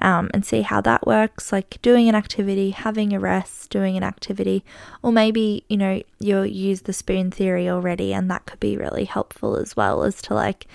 um, 0.00 0.30
and 0.32 0.44
see 0.44 0.62
how 0.62 0.80
that 0.80 1.06
works, 1.06 1.52
like 1.52 1.80
doing 1.82 2.08
an 2.08 2.14
activity, 2.14 2.70
having 2.70 3.12
a 3.12 3.20
rest, 3.20 3.70
doing 3.70 3.96
an 3.96 4.02
activity, 4.02 4.64
or 5.02 5.12
maybe 5.12 5.64
you 5.68 5.76
know 5.76 6.02
you'll 6.18 6.46
use 6.46 6.82
the 6.82 6.92
spoon 6.92 7.30
theory 7.30 7.68
already, 7.68 8.12
and 8.12 8.30
that 8.30 8.46
could 8.46 8.60
be 8.60 8.76
really 8.76 9.04
helpful 9.04 9.56
as 9.56 9.76
well 9.76 10.02
as 10.02 10.20
to 10.22 10.34
like 10.34 10.66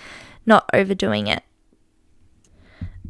not 0.45 0.69
overdoing 0.73 1.27
it. 1.27 1.43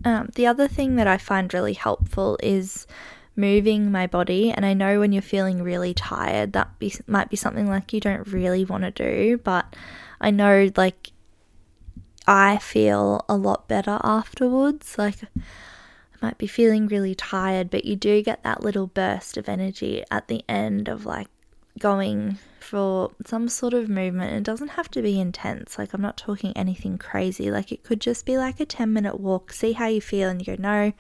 Um, 0.04 0.30
the 0.36 0.48
other 0.48 0.68
thing 0.68 0.96
that 0.96 1.08
I 1.08 1.18
find 1.18 1.54
really 1.54 1.74
helpful 1.74 2.38
is 2.42 2.88
moving 3.36 3.92
my 3.92 4.08
body, 4.08 4.52
and 4.52 4.66
I 4.66 4.74
know 4.74 5.00
when 5.00 5.12
you're 5.12 5.22
feeling 5.22 5.62
really 5.62 5.94
tired, 5.94 6.54
that 6.54 6.80
be, 6.80 6.94
might 7.08 7.30
be 7.30 7.36
something 7.36 7.68
like 7.68 7.92
you 7.92 8.00
don't 8.00 8.28
really 8.28 8.64
want 8.64 8.84
to 8.84 8.92
do, 8.92 9.38
but 9.38 9.76
I 10.22 10.32
know 10.32 10.72
like 10.78 11.12
I 12.28 12.58
feel 12.58 13.26
a 13.28 13.36
lot 13.36 13.68
better 13.68 14.00
afterwards. 14.04 14.98
Like 14.98 15.18
might 16.22 16.38
be 16.38 16.48
feeling 16.48 16.88
really 16.88 17.16
tired, 17.16 17.70
but 17.70 17.86
you 17.86 17.96
do 17.96 18.22
get 18.22 18.44
that 18.44 18.64
little 18.64 18.88
burst 18.88 19.38
of 19.38 19.50
energy 19.50 20.04
at 20.12 20.28
the 20.28 20.44
end 20.48 20.88
of 20.88 21.06
like 21.06 21.28
going 21.80 22.38
for 22.60 23.12
some 23.26 23.48
sort 23.48 23.74
of 23.74 23.90
movement. 23.90 24.34
It 24.34 24.44
doesn't 24.44 24.70
have 24.70 24.90
to 24.92 25.02
be 25.02 25.20
intense. 25.20 25.78
Like, 25.78 25.94
I'm 25.94 26.02
not 26.02 26.18
talking 26.18 26.52
anything 26.56 26.98
crazy. 26.98 27.52
Like, 27.52 27.72
it 27.72 27.84
could 27.84 28.02
just 28.02 28.26
be 28.26 28.38
like 28.38 28.60
a 28.60 28.66
10 28.66 28.92
minute 28.92 29.20
walk, 29.20 29.54
see 29.54 29.74
how 29.74 29.88
you 29.88 30.02
feel, 30.02 30.30
and 30.30 30.42
you 30.42 30.56
go, 30.56 30.62
no, 30.62 30.94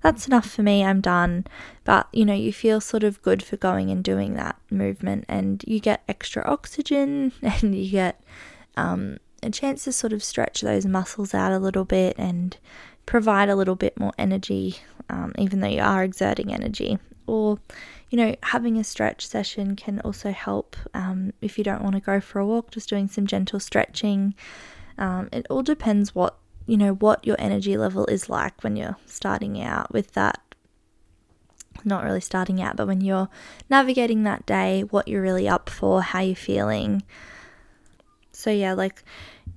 that's 0.00 0.26
enough 0.26 0.50
for 0.50 0.62
me, 0.62 0.82
I'm 0.82 1.00
done. 1.00 1.46
But, 1.84 2.08
you 2.12 2.24
know, 2.24 2.34
you 2.34 2.52
feel 2.52 2.80
sort 2.80 3.04
of 3.04 3.20
good 3.22 3.42
for 3.42 3.56
going 3.56 3.90
and 3.90 4.02
doing 4.02 4.34
that 4.34 4.56
movement, 4.70 5.26
and 5.28 5.62
you 5.66 5.80
get 5.80 6.02
extra 6.08 6.42
oxygen 6.44 7.32
and 7.42 7.74
you 7.74 7.90
get 7.90 8.22
um, 8.76 9.18
a 9.42 9.50
chance 9.50 9.84
to 9.84 9.92
sort 9.92 10.12
of 10.12 10.24
stretch 10.24 10.62
those 10.62 10.86
muscles 10.86 11.34
out 11.34 11.52
a 11.52 11.58
little 11.58 11.84
bit 11.84 12.14
and 12.16 12.56
provide 13.06 13.48
a 13.48 13.56
little 13.56 13.74
bit 13.74 13.98
more 13.98 14.12
energy, 14.18 14.76
um, 15.10 15.32
even 15.38 15.60
though 15.60 15.68
you 15.68 15.82
are 15.82 16.02
exerting 16.02 16.52
energy. 16.52 16.98
Or, 17.26 17.58
you 18.10 18.18
know, 18.18 18.34
having 18.42 18.76
a 18.76 18.84
stretch 18.84 19.26
session 19.26 19.76
can 19.76 20.00
also 20.00 20.32
help 20.32 20.76
um, 20.92 21.32
if 21.40 21.56
you 21.56 21.64
don't 21.64 21.82
want 21.82 21.94
to 21.94 22.00
go 22.00 22.20
for 22.20 22.40
a 22.40 22.46
walk, 22.46 22.70
just 22.70 22.88
doing 22.88 23.08
some 23.08 23.26
gentle 23.26 23.60
stretching. 23.60 24.34
Um, 24.98 25.28
it 25.32 25.46
all 25.48 25.62
depends 25.62 26.14
what, 26.14 26.36
you 26.66 26.76
know, 26.76 26.94
what 26.94 27.26
your 27.26 27.36
energy 27.38 27.76
level 27.76 28.06
is 28.06 28.28
like 28.28 28.62
when 28.62 28.76
you're 28.76 28.96
starting 29.06 29.60
out 29.60 29.92
with 29.92 30.12
that. 30.12 30.40
Not 31.84 32.04
really 32.04 32.20
starting 32.20 32.60
out, 32.60 32.76
but 32.76 32.86
when 32.86 33.00
you're 33.00 33.28
navigating 33.70 34.24
that 34.24 34.44
day, 34.46 34.82
what 34.82 35.08
you're 35.08 35.22
really 35.22 35.48
up 35.48 35.70
for, 35.70 36.02
how 36.02 36.20
you're 36.20 36.36
feeling. 36.36 37.02
So, 38.30 38.50
yeah, 38.50 38.74
like 38.74 39.04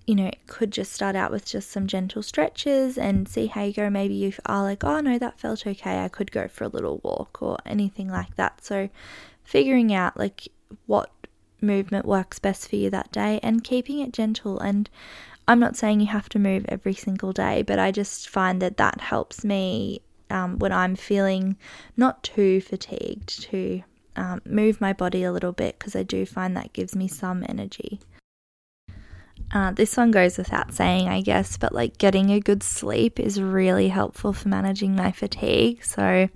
you 0.06 0.16
know, 0.16 0.28
it 0.28 0.46
could 0.48 0.72
just 0.72 0.94
start 0.94 1.16
out 1.16 1.32
with 1.32 1.46
just 1.46 1.72
some 1.72 1.88
gentle 1.88 2.22
stretches 2.22 2.98
and 2.98 3.28
see 3.28 3.48
how 3.48 3.64
you 3.64 3.74
go. 3.74 3.90
Maybe 3.90 4.14
you 4.14 4.34
are 4.46 4.62
like, 4.62 4.84
oh 4.84 5.00
no, 5.00 5.18
that 5.18 5.40
felt 5.40 5.66
okay. 5.66 6.04
I 6.04 6.10
could 6.10 6.32
go 6.32 6.48
for 6.48 6.64
a 6.64 6.70
little 6.70 7.02
walk 7.04 7.42
or 7.42 7.58
anything 7.66 8.10
like 8.10 8.36
that. 8.36 8.64
So, 8.64 8.90
figuring 9.44 9.94
out 9.94 10.18
like 10.18 10.48
what 10.86 11.12
movement 11.62 12.06
works 12.06 12.40
best 12.40 12.70
for 12.70 12.76
you 12.76 12.90
that 12.92 13.12
day 13.12 13.40
and 13.42 13.64
keeping 13.64 14.00
it 14.00 14.14
gentle. 14.14 14.60
And 14.60 14.90
I'm 15.48 15.60
not 15.60 15.76
saying 15.76 16.00
you 16.02 16.08
have 16.08 16.30
to 16.30 16.40
move 16.40 16.66
every 16.70 16.94
single 16.94 17.34
day, 17.34 17.64
but 17.64 17.80
I 17.80 17.92
just 17.92 18.30
find 18.30 18.62
that 18.62 18.78
that 18.78 19.02
helps 19.02 19.44
me 19.44 20.02
um, 20.30 20.60
when 20.60 20.72
I'm 20.72 20.96
feeling 20.96 21.58
not 21.98 22.24
too 22.24 22.62
fatigued 22.62 23.44
to 23.44 23.84
um, 24.16 24.42
move 24.46 24.82
my 24.82 24.94
body 24.94 25.24
a 25.24 25.32
little 25.32 25.52
bit 25.52 25.78
because 25.78 25.96
I 25.96 26.04
do 26.04 26.26
find 26.26 26.56
that 26.56 26.74
gives 26.74 26.96
me 26.96 27.08
some 27.08 27.46
energy. 27.48 28.00
Uh, 29.56 29.72
this 29.72 29.96
one 29.96 30.12
goes 30.12 30.38
without 30.38 30.74
saying, 30.74 31.08
I 31.08 31.22
guess, 31.22 31.56
but 31.56 31.74
like 31.74 31.98
getting 31.98 32.30
a 32.30 32.42
good 32.42 32.62
sleep 32.62 33.22
is 33.22 33.42
really 33.42 33.88
helpful 33.88 34.34
for 34.34 34.50
managing 34.50 34.98
my 34.98 35.14
fatigue. 35.14 35.82
So, 35.82 36.28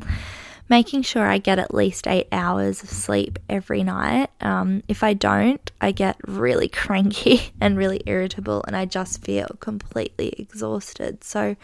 making 0.69 1.01
sure 1.01 1.27
I 1.27 1.37
get 1.37 1.59
at 1.59 1.73
least 1.73 2.07
eight 2.07 2.29
hours 2.31 2.81
of 2.81 2.89
sleep 2.89 3.37
every 3.49 3.83
night. 3.83 4.29
Um, 4.39 4.83
if 4.87 5.03
I 5.03 5.15
don't, 5.15 5.69
I 5.81 5.91
get 5.91 6.15
really 6.27 6.69
cranky 6.81 7.51
and 7.59 7.77
really 7.77 8.01
irritable, 8.05 8.63
and 8.65 8.73
I 8.73 8.85
just 8.85 9.21
feel 9.21 9.49
completely 9.59 10.29
exhausted. 10.37 11.21
So, 11.25 11.57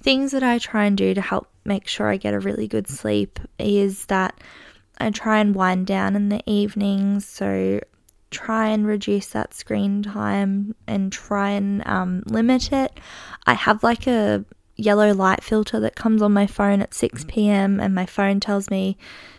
things 0.00 0.30
that 0.30 0.44
I 0.44 0.58
try 0.58 0.84
and 0.84 0.96
do 0.96 1.12
to 1.12 1.20
help 1.20 1.48
make 1.64 1.88
sure 1.88 2.08
I 2.08 2.18
get 2.18 2.34
a 2.34 2.38
really 2.38 2.68
good 2.68 2.86
sleep 2.86 3.40
is 3.58 4.06
that 4.06 4.40
I 4.98 5.10
try 5.10 5.40
and 5.40 5.56
wind 5.56 5.88
down 5.88 6.14
in 6.14 6.28
the 6.28 6.42
evenings. 6.46 7.26
So, 7.26 7.80
try 8.34 8.68
and 8.68 8.86
reduce 8.86 9.28
that 9.28 9.54
screen 9.54 10.02
time 10.02 10.74
and 10.86 11.12
try 11.12 11.50
and 11.50 11.86
um, 11.86 12.22
limit 12.26 12.72
it. 12.72 12.98
I 13.46 13.54
have 13.54 13.82
like 13.82 14.06
a 14.06 14.44
yellow 14.76 15.12
light 15.14 15.42
filter 15.42 15.80
that 15.80 15.94
comes 15.94 16.20
on 16.20 16.32
my 16.32 16.46
phone 16.46 16.82
at 16.82 16.94
6 16.94 17.24
p.m., 17.28 17.80
and 17.80 17.94
my 17.94 18.06
phone 18.06 18.40
tells 18.40 18.70
me 18.70 18.98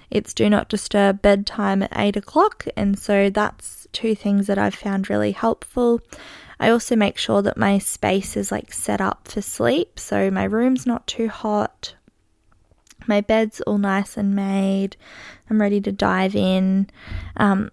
it's 0.09 0.33
do 0.33 0.49
not 0.49 0.69
disturb 0.69 1.21
bedtime 1.21 1.83
at 1.83 1.91
8 1.95 2.15
o'clock. 2.15 2.65
And 2.77 2.97
so 2.97 3.29
that's 3.29 3.87
two 3.91 4.15
things 4.15 4.47
that 4.47 4.57
I've 4.57 4.75
found 4.75 5.09
really 5.09 5.31
helpful. 5.31 6.01
I 6.59 6.69
also 6.69 6.95
make 6.95 7.17
sure 7.17 7.41
that 7.41 7.57
my 7.57 7.79
space 7.79 8.37
is 8.37 8.51
like 8.51 8.71
set 8.71 9.01
up 9.01 9.27
for 9.27 9.41
sleep, 9.41 9.99
so 9.99 10.31
my 10.31 10.45
room's 10.45 10.85
not 10.85 11.05
too 11.05 11.27
hot. 11.27 11.95
My 13.07 13.21
bed's 13.21 13.61
all 13.61 13.77
nice 13.77 14.17
and 14.17 14.35
made. 14.35 14.95
I'm 15.49 15.61
ready 15.61 15.81
to 15.81 15.91
dive 15.91 16.35
in. 16.35 16.89
Um, 17.37 17.71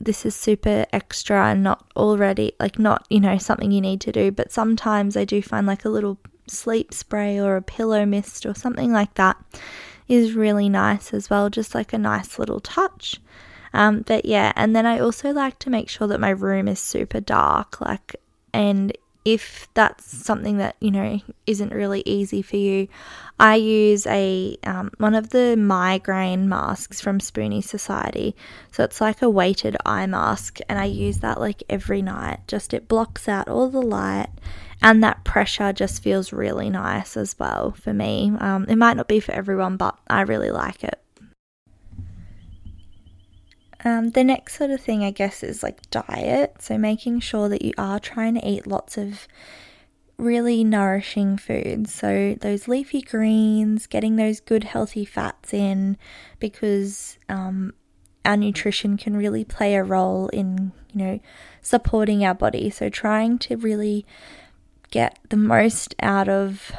this 0.00 0.24
is 0.24 0.34
super 0.34 0.86
extra 0.92 1.48
and 1.48 1.62
not 1.62 1.84
already 1.96 2.52
like 2.60 2.78
not 2.78 3.06
you 3.10 3.20
know 3.20 3.38
something 3.38 3.70
you 3.70 3.80
need 3.80 4.00
to 4.00 4.12
do 4.12 4.30
but 4.30 4.52
sometimes 4.52 5.16
i 5.16 5.24
do 5.24 5.42
find 5.42 5.66
like 5.66 5.84
a 5.84 5.88
little 5.88 6.18
sleep 6.46 6.94
spray 6.94 7.38
or 7.38 7.56
a 7.56 7.62
pillow 7.62 8.06
mist 8.06 8.46
or 8.46 8.54
something 8.54 8.92
like 8.92 9.14
that 9.14 9.36
is 10.06 10.34
really 10.34 10.68
nice 10.68 11.12
as 11.12 11.28
well 11.28 11.50
just 11.50 11.74
like 11.74 11.92
a 11.92 11.98
nice 11.98 12.38
little 12.38 12.60
touch. 12.60 13.20
Um, 13.74 14.00
but 14.00 14.24
yeah 14.24 14.52
and 14.56 14.74
then 14.74 14.86
i 14.86 14.98
also 14.98 15.30
like 15.30 15.58
to 15.58 15.68
make 15.68 15.90
sure 15.90 16.08
that 16.08 16.20
my 16.20 16.30
room 16.30 16.68
is 16.68 16.80
super 16.80 17.20
dark 17.20 17.82
like 17.82 18.16
and 18.54 18.96
if 19.34 19.68
that's 19.74 20.06
something 20.06 20.56
that 20.56 20.74
you 20.80 20.90
know 20.90 21.20
isn't 21.46 21.70
really 21.70 22.02
easy 22.06 22.40
for 22.40 22.56
you 22.56 22.88
i 23.38 23.56
use 23.56 24.06
a 24.06 24.56
um, 24.64 24.90
one 24.96 25.14
of 25.14 25.28
the 25.30 25.54
migraine 25.56 26.48
masks 26.48 27.00
from 27.00 27.20
Spoonie 27.20 27.62
Society. 27.62 28.34
So 28.72 28.82
it's 28.82 29.00
like 29.00 29.22
a 29.22 29.30
weighted 29.30 29.76
eye 29.84 30.06
mask 30.06 30.58
and 30.68 30.78
i 30.78 30.84
use 30.84 31.18
that 31.18 31.38
like 31.38 31.62
every 31.68 32.02
night. 32.02 32.40
Just 32.48 32.74
it 32.74 32.88
blocks 32.88 33.28
out 33.28 33.48
all 33.48 33.68
the 33.68 33.82
light 33.82 34.30
and 34.80 35.04
that 35.04 35.24
pressure 35.24 35.72
just 35.72 36.02
feels 36.02 36.32
really 36.32 36.70
nice 36.70 37.16
as 37.16 37.38
well 37.38 37.72
for 37.72 37.92
me. 37.92 38.32
Um, 38.38 38.64
it 38.68 38.76
might 38.76 38.96
not 38.96 39.08
be 39.08 39.20
for 39.20 39.32
everyone 39.32 39.76
but 39.76 39.96
i 40.08 40.22
really 40.22 40.50
like 40.50 40.82
it 40.82 40.98
um, 43.84 44.10
the 44.10 44.24
next 44.24 44.56
sort 44.56 44.70
of 44.70 44.80
thing, 44.80 45.04
I 45.04 45.10
guess, 45.10 45.42
is 45.42 45.62
like 45.62 45.88
diet. 45.90 46.56
So, 46.60 46.76
making 46.76 47.20
sure 47.20 47.48
that 47.48 47.62
you 47.62 47.72
are 47.78 48.00
trying 48.00 48.34
to 48.34 48.46
eat 48.46 48.66
lots 48.66 48.96
of 48.98 49.28
really 50.16 50.64
nourishing 50.64 51.36
foods. 51.36 51.94
So, 51.94 52.36
those 52.40 52.66
leafy 52.66 53.02
greens, 53.02 53.86
getting 53.86 54.16
those 54.16 54.40
good 54.40 54.64
healthy 54.64 55.04
fats 55.04 55.54
in, 55.54 55.96
because 56.40 57.18
um, 57.28 57.72
our 58.24 58.36
nutrition 58.36 58.96
can 58.96 59.16
really 59.16 59.44
play 59.44 59.76
a 59.76 59.84
role 59.84 60.28
in, 60.28 60.72
you 60.92 61.04
know, 61.04 61.20
supporting 61.62 62.24
our 62.24 62.34
body. 62.34 62.70
So, 62.70 62.88
trying 62.88 63.38
to 63.40 63.56
really 63.56 64.04
get 64.90 65.18
the 65.28 65.36
most 65.36 65.94
out 66.00 66.28
of 66.28 66.72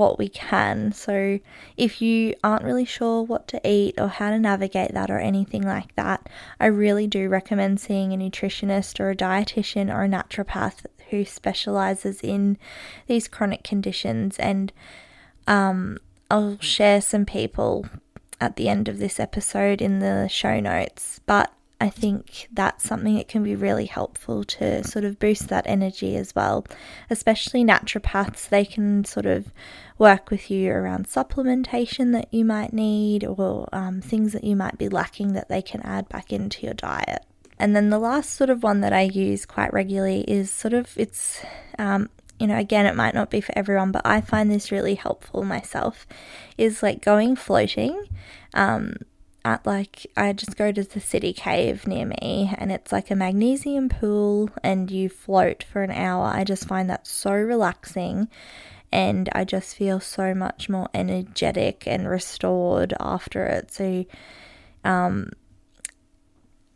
what 0.00 0.18
we 0.18 0.30
can. 0.30 0.92
So, 0.92 1.38
if 1.76 2.00
you 2.00 2.34
aren't 2.42 2.64
really 2.64 2.86
sure 2.86 3.22
what 3.22 3.46
to 3.48 3.60
eat 3.68 3.94
or 3.98 4.08
how 4.08 4.30
to 4.30 4.38
navigate 4.38 4.94
that 4.94 5.10
or 5.10 5.18
anything 5.18 5.62
like 5.62 5.94
that, 5.96 6.28
I 6.58 6.66
really 6.66 7.06
do 7.06 7.28
recommend 7.28 7.78
seeing 7.80 8.12
a 8.12 8.16
nutritionist 8.16 8.98
or 8.98 9.10
a 9.10 9.16
dietitian 9.16 9.94
or 9.94 10.04
a 10.04 10.08
naturopath 10.08 10.86
who 11.10 11.26
specializes 11.26 12.20
in 12.22 12.56
these 13.08 13.28
chronic 13.28 13.62
conditions. 13.62 14.38
And 14.38 14.72
um, 15.46 15.98
I'll 16.30 16.58
share 16.60 17.02
some 17.02 17.26
people 17.26 17.86
at 18.40 18.56
the 18.56 18.70
end 18.70 18.88
of 18.88 18.98
this 18.98 19.20
episode 19.20 19.82
in 19.82 19.98
the 19.98 20.28
show 20.28 20.60
notes. 20.60 21.20
But 21.26 21.52
I 21.80 21.88
think 21.88 22.48
that's 22.52 22.84
something 22.84 23.16
that 23.16 23.28
can 23.28 23.42
be 23.42 23.56
really 23.56 23.86
helpful 23.86 24.44
to 24.44 24.84
sort 24.84 25.06
of 25.06 25.18
boost 25.18 25.48
that 25.48 25.66
energy 25.66 26.14
as 26.16 26.34
well. 26.34 26.66
Especially 27.08 27.64
naturopaths, 27.64 28.48
they 28.50 28.66
can 28.66 29.04
sort 29.06 29.24
of 29.24 29.50
work 29.96 30.30
with 30.30 30.50
you 30.50 30.70
around 30.70 31.06
supplementation 31.06 32.12
that 32.12 32.32
you 32.32 32.44
might 32.44 32.74
need 32.74 33.24
or 33.24 33.68
um, 33.72 34.02
things 34.02 34.34
that 34.34 34.44
you 34.44 34.56
might 34.56 34.76
be 34.76 34.90
lacking 34.90 35.32
that 35.32 35.48
they 35.48 35.62
can 35.62 35.80
add 35.82 36.08
back 36.10 36.32
into 36.32 36.66
your 36.66 36.74
diet. 36.74 37.24
And 37.58 37.74
then 37.74 37.88
the 37.90 37.98
last 37.98 38.34
sort 38.34 38.50
of 38.50 38.62
one 38.62 38.80
that 38.82 38.92
I 38.92 39.02
use 39.02 39.46
quite 39.46 39.72
regularly 39.72 40.20
is 40.28 40.50
sort 40.50 40.74
of 40.74 40.92
it's 40.96 41.42
um, 41.78 42.10
you 42.38 42.46
know, 42.46 42.58
again, 42.58 42.86
it 42.86 42.96
might 42.96 43.14
not 43.14 43.30
be 43.30 43.42
for 43.42 43.56
everyone, 43.56 43.92
but 43.92 44.06
I 44.06 44.22
find 44.22 44.50
this 44.50 44.72
really 44.72 44.94
helpful 44.94 45.44
myself, 45.44 46.06
is 46.56 46.82
like 46.82 47.04
going 47.04 47.36
floating. 47.36 48.02
Um, 48.54 48.96
at 49.44 49.64
like, 49.66 50.06
I 50.16 50.32
just 50.32 50.56
go 50.56 50.72
to 50.72 50.82
the 50.82 51.00
city 51.00 51.32
cave 51.32 51.86
near 51.86 52.06
me 52.06 52.52
and 52.56 52.70
it's 52.70 52.92
like 52.92 53.10
a 53.10 53.16
magnesium 53.16 53.88
pool 53.88 54.50
and 54.62 54.90
you 54.90 55.08
float 55.08 55.62
for 55.62 55.82
an 55.82 55.90
hour. 55.90 56.26
I 56.26 56.44
just 56.44 56.66
find 56.66 56.90
that 56.90 57.06
so 57.06 57.32
relaxing 57.32 58.28
and 58.92 59.28
I 59.32 59.44
just 59.44 59.76
feel 59.76 60.00
so 60.00 60.34
much 60.34 60.68
more 60.68 60.88
energetic 60.92 61.86
and 61.86 62.08
restored 62.08 62.92
after 63.00 63.46
it. 63.46 63.72
So, 63.72 64.04
um, 64.84 65.30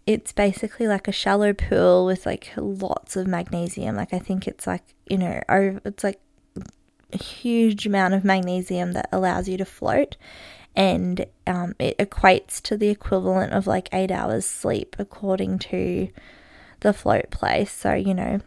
it's 0.07 0.33
basically 0.33 0.87
like 0.87 1.09
a 1.09 1.13
shallow 1.13 1.53
pool 1.53 2.05
with 2.07 2.27
like 2.27 2.53
lots 2.57 3.17
of 3.17 3.27
magnesium. 3.27 3.97
Like 3.97 4.13
I 4.13 4.19
think 4.19 4.47
it's 4.47 4.67
like, 4.67 4.83
you 5.09 5.19
know, 5.19 5.41
it's 5.49 6.05
like 6.05 6.21
a 7.13 7.17
huge 7.17 7.87
amount 7.87 8.15
of 8.15 8.25
magnesium 8.25 8.93
that 8.93 9.09
allows 9.13 9.49
you 9.49 9.57
to 9.57 9.65
float. 9.65 10.17
And 10.77 11.27
um, 11.47 11.75
it 11.79 11.97
equates 11.99 12.61
to 12.63 12.77
the 12.77 12.89
equivalent 12.89 13.53
of 13.53 13.67
like 13.67 13.89
eight 13.93 14.11
hours 14.11 14.45
sleep 14.45 14.97
according 14.99 15.59
to 15.61 16.09
the 16.81 16.93
float 16.93 17.31
place. 17.31 17.71
So, 17.71 17.95
you 17.95 18.15
know, 18.15 18.41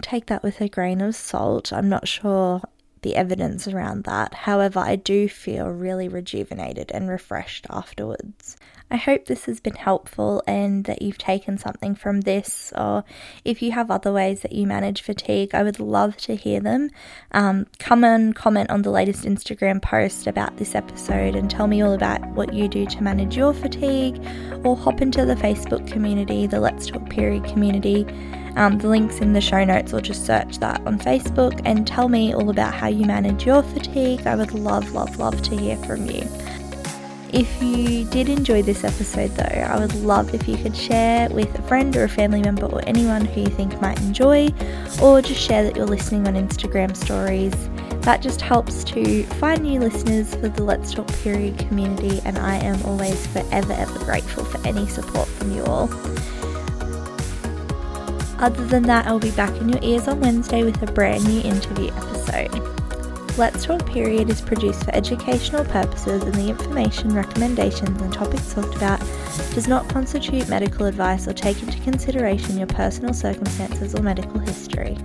take 0.00 0.26
that 0.26 0.42
with 0.42 0.60
a 0.60 0.68
grain 0.68 1.00
of 1.00 1.14
salt. 1.14 1.72
I'm 1.72 1.88
not 1.88 2.08
sure 2.08 2.62
the 3.06 3.14
evidence 3.14 3.68
around 3.68 4.02
that. 4.02 4.34
However, 4.34 4.80
I 4.80 4.96
do 4.96 5.28
feel 5.28 5.68
really 5.68 6.08
rejuvenated 6.08 6.90
and 6.92 7.08
refreshed 7.08 7.64
afterwards. 7.70 8.56
I 8.90 8.96
hope 8.96 9.26
this 9.26 9.44
has 9.44 9.60
been 9.60 9.76
helpful 9.76 10.42
and 10.44 10.84
that 10.86 11.02
you've 11.02 11.18
taken 11.18 11.56
something 11.56 11.94
from 11.94 12.22
this, 12.22 12.72
or 12.76 13.04
if 13.44 13.62
you 13.62 13.70
have 13.70 13.92
other 13.92 14.12
ways 14.12 14.40
that 14.40 14.50
you 14.50 14.66
manage 14.66 15.02
fatigue, 15.02 15.54
I 15.54 15.62
would 15.62 15.78
love 15.78 16.16
to 16.18 16.34
hear 16.34 16.58
them. 16.58 16.90
Um, 17.30 17.66
come 17.78 18.02
and 18.02 18.34
comment 18.34 18.70
on 18.70 18.82
the 18.82 18.90
latest 18.90 19.24
Instagram 19.24 19.80
post 19.80 20.26
about 20.26 20.56
this 20.56 20.74
episode 20.74 21.36
and 21.36 21.48
tell 21.48 21.68
me 21.68 21.82
all 21.82 21.92
about 21.92 22.26
what 22.30 22.52
you 22.52 22.66
do 22.66 22.86
to 22.86 23.02
manage 23.04 23.36
your 23.36 23.54
fatigue, 23.54 24.20
or 24.64 24.76
hop 24.76 25.00
into 25.00 25.24
the 25.24 25.36
Facebook 25.36 25.86
community, 25.86 26.48
the 26.48 26.58
Let's 26.58 26.88
Talk 26.88 27.08
Period 27.08 27.44
community. 27.44 28.04
Um, 28.56 28.78
the 28.78 28.88
link's 28.88 29.18
in 29.18 29.34
the 29.34 29.40
show 29.40 29.64
notes, 29.64 29.92
or 29.92 30.00
just 30.00 30.26
search 30.26 30.58
that 30.58 30.80
on 30.86 30.98
Facebook 30.98 31.60
and 31.64 31.86
tell 31.86 32.08
me 32.08 32.34
all 32.34 32.50
about 32.50 32.74
how 32.74 32.88
you 32.88 33.04
manage 33.04 33.44
your 33.44 33.62
fatigue. 33.62 34.26
I 34.26 34.34
would 34.34 34.52
love, 34.52 34.92
love, 34.92 35.18
love 35.18 35.42
to 35.42 35.56
hear 35.56 35.76
from 35.76 36.06
you. 36.06 36.26
If 37.32 37.62
you 37.62 38.04
did 38.06 38.30
enjoy 38.30 38.62
this 38.62 38.82
episode, 38.82 39.32
though, 39.32 39.42
I 39.42 39.78
would 39.78 39.94
love 39.96 40.32
if 40.32 40.48
you 40.48 40.56
could 40.56 40.74
share 40.74 41.28
with 41.28 41.54
a 41.58 41.62
friend 41.62 41.94
or 41.96 42.04
a 42.04 42.08
family 42.08 42.40
member 42.40 42.64
or 42.66 42.82
anyone 42.86 43.26
who 43.26 43.42
you 43.42 43.48
think 43.48 43.78
might 43.82 44.00
enjoy, 44.00 44.48
or 45.02 45.20
just 45.20 45.40
share 45.40 45.62
that 45.64 45.76
you're 45.76 45.86
listening 45.86 46.26
on 46.26 46.34
Instagram 46.34 46.96
stories. 46.96 47.52
That 48.02 48.22
just 48.22 48.40
helps 48.40 48.84
to 48.84 49.24
find 49.24 49.64
new 49.64 49.80
listeners 49.80 50.34
for 50.34 50.48
the 50.48 50.62
Let's 50.62 50.94
Talk 50.94 51.08
Period 51.08 51.58
community, 51.58 52.22
and 52.24 52.38
I 52.38 52.56
am 52.56 52.80
always 52.86 53.26
forever, 53.26 53.74
ever 53.74 53.98
grateful 53.98 54.44
for 54.44 54.66
any 54.66 54.86
support 54.86 55.28
from 55.28 55.52
you 55.52 55.64
all. 55.64 55.88
Other 58.38 58.66
than 58.66 58.82
that, 58.84 59.06
I'll 59.06 59.18
be 59.18 59.30
back 59.30 59.54
in 59.60 59.68
your 59.68 59.82
ears 59.82 60.08
on 60.08 60.20
Wednesday 60.20 60.62
with 60.62 60.82
a 60.82 60.92
brand 60.92 61.24
new 61.24 61.40
interview 61.40 61.88
episode. 61.88 62.76
Let's 63.38 63.64
Talk 63.64 63.84
Period 63.86 64.30
is 64.30 64.40
produced 64.40 64.84
for 64.84 64.94
educational 64.94 65.64
purposes 65.64 66.22
and 66.22 66.34
the 66.34 66.48
information, 66.48 67.14
recommendations, 67.14 68.00
and 68.00 68.12
topics 68.12 68.54
talked 68.54 68.74
about 68.76 68.98
does 69.54 69.68
not 69.68 69.88
constitute 69.88 70.48
medical 70.48 70.86
advice 70.86 71.28
or 71.28 71.34
take 71.34 71.62
into 71.62 71.78
consideration 71.80 72.56
your 72.56 72.66
personal 72.66 73.12
circumstances 73.12 73.94
or 73.94 74.02
medical 74.02 74.38
history. 74.38 74.96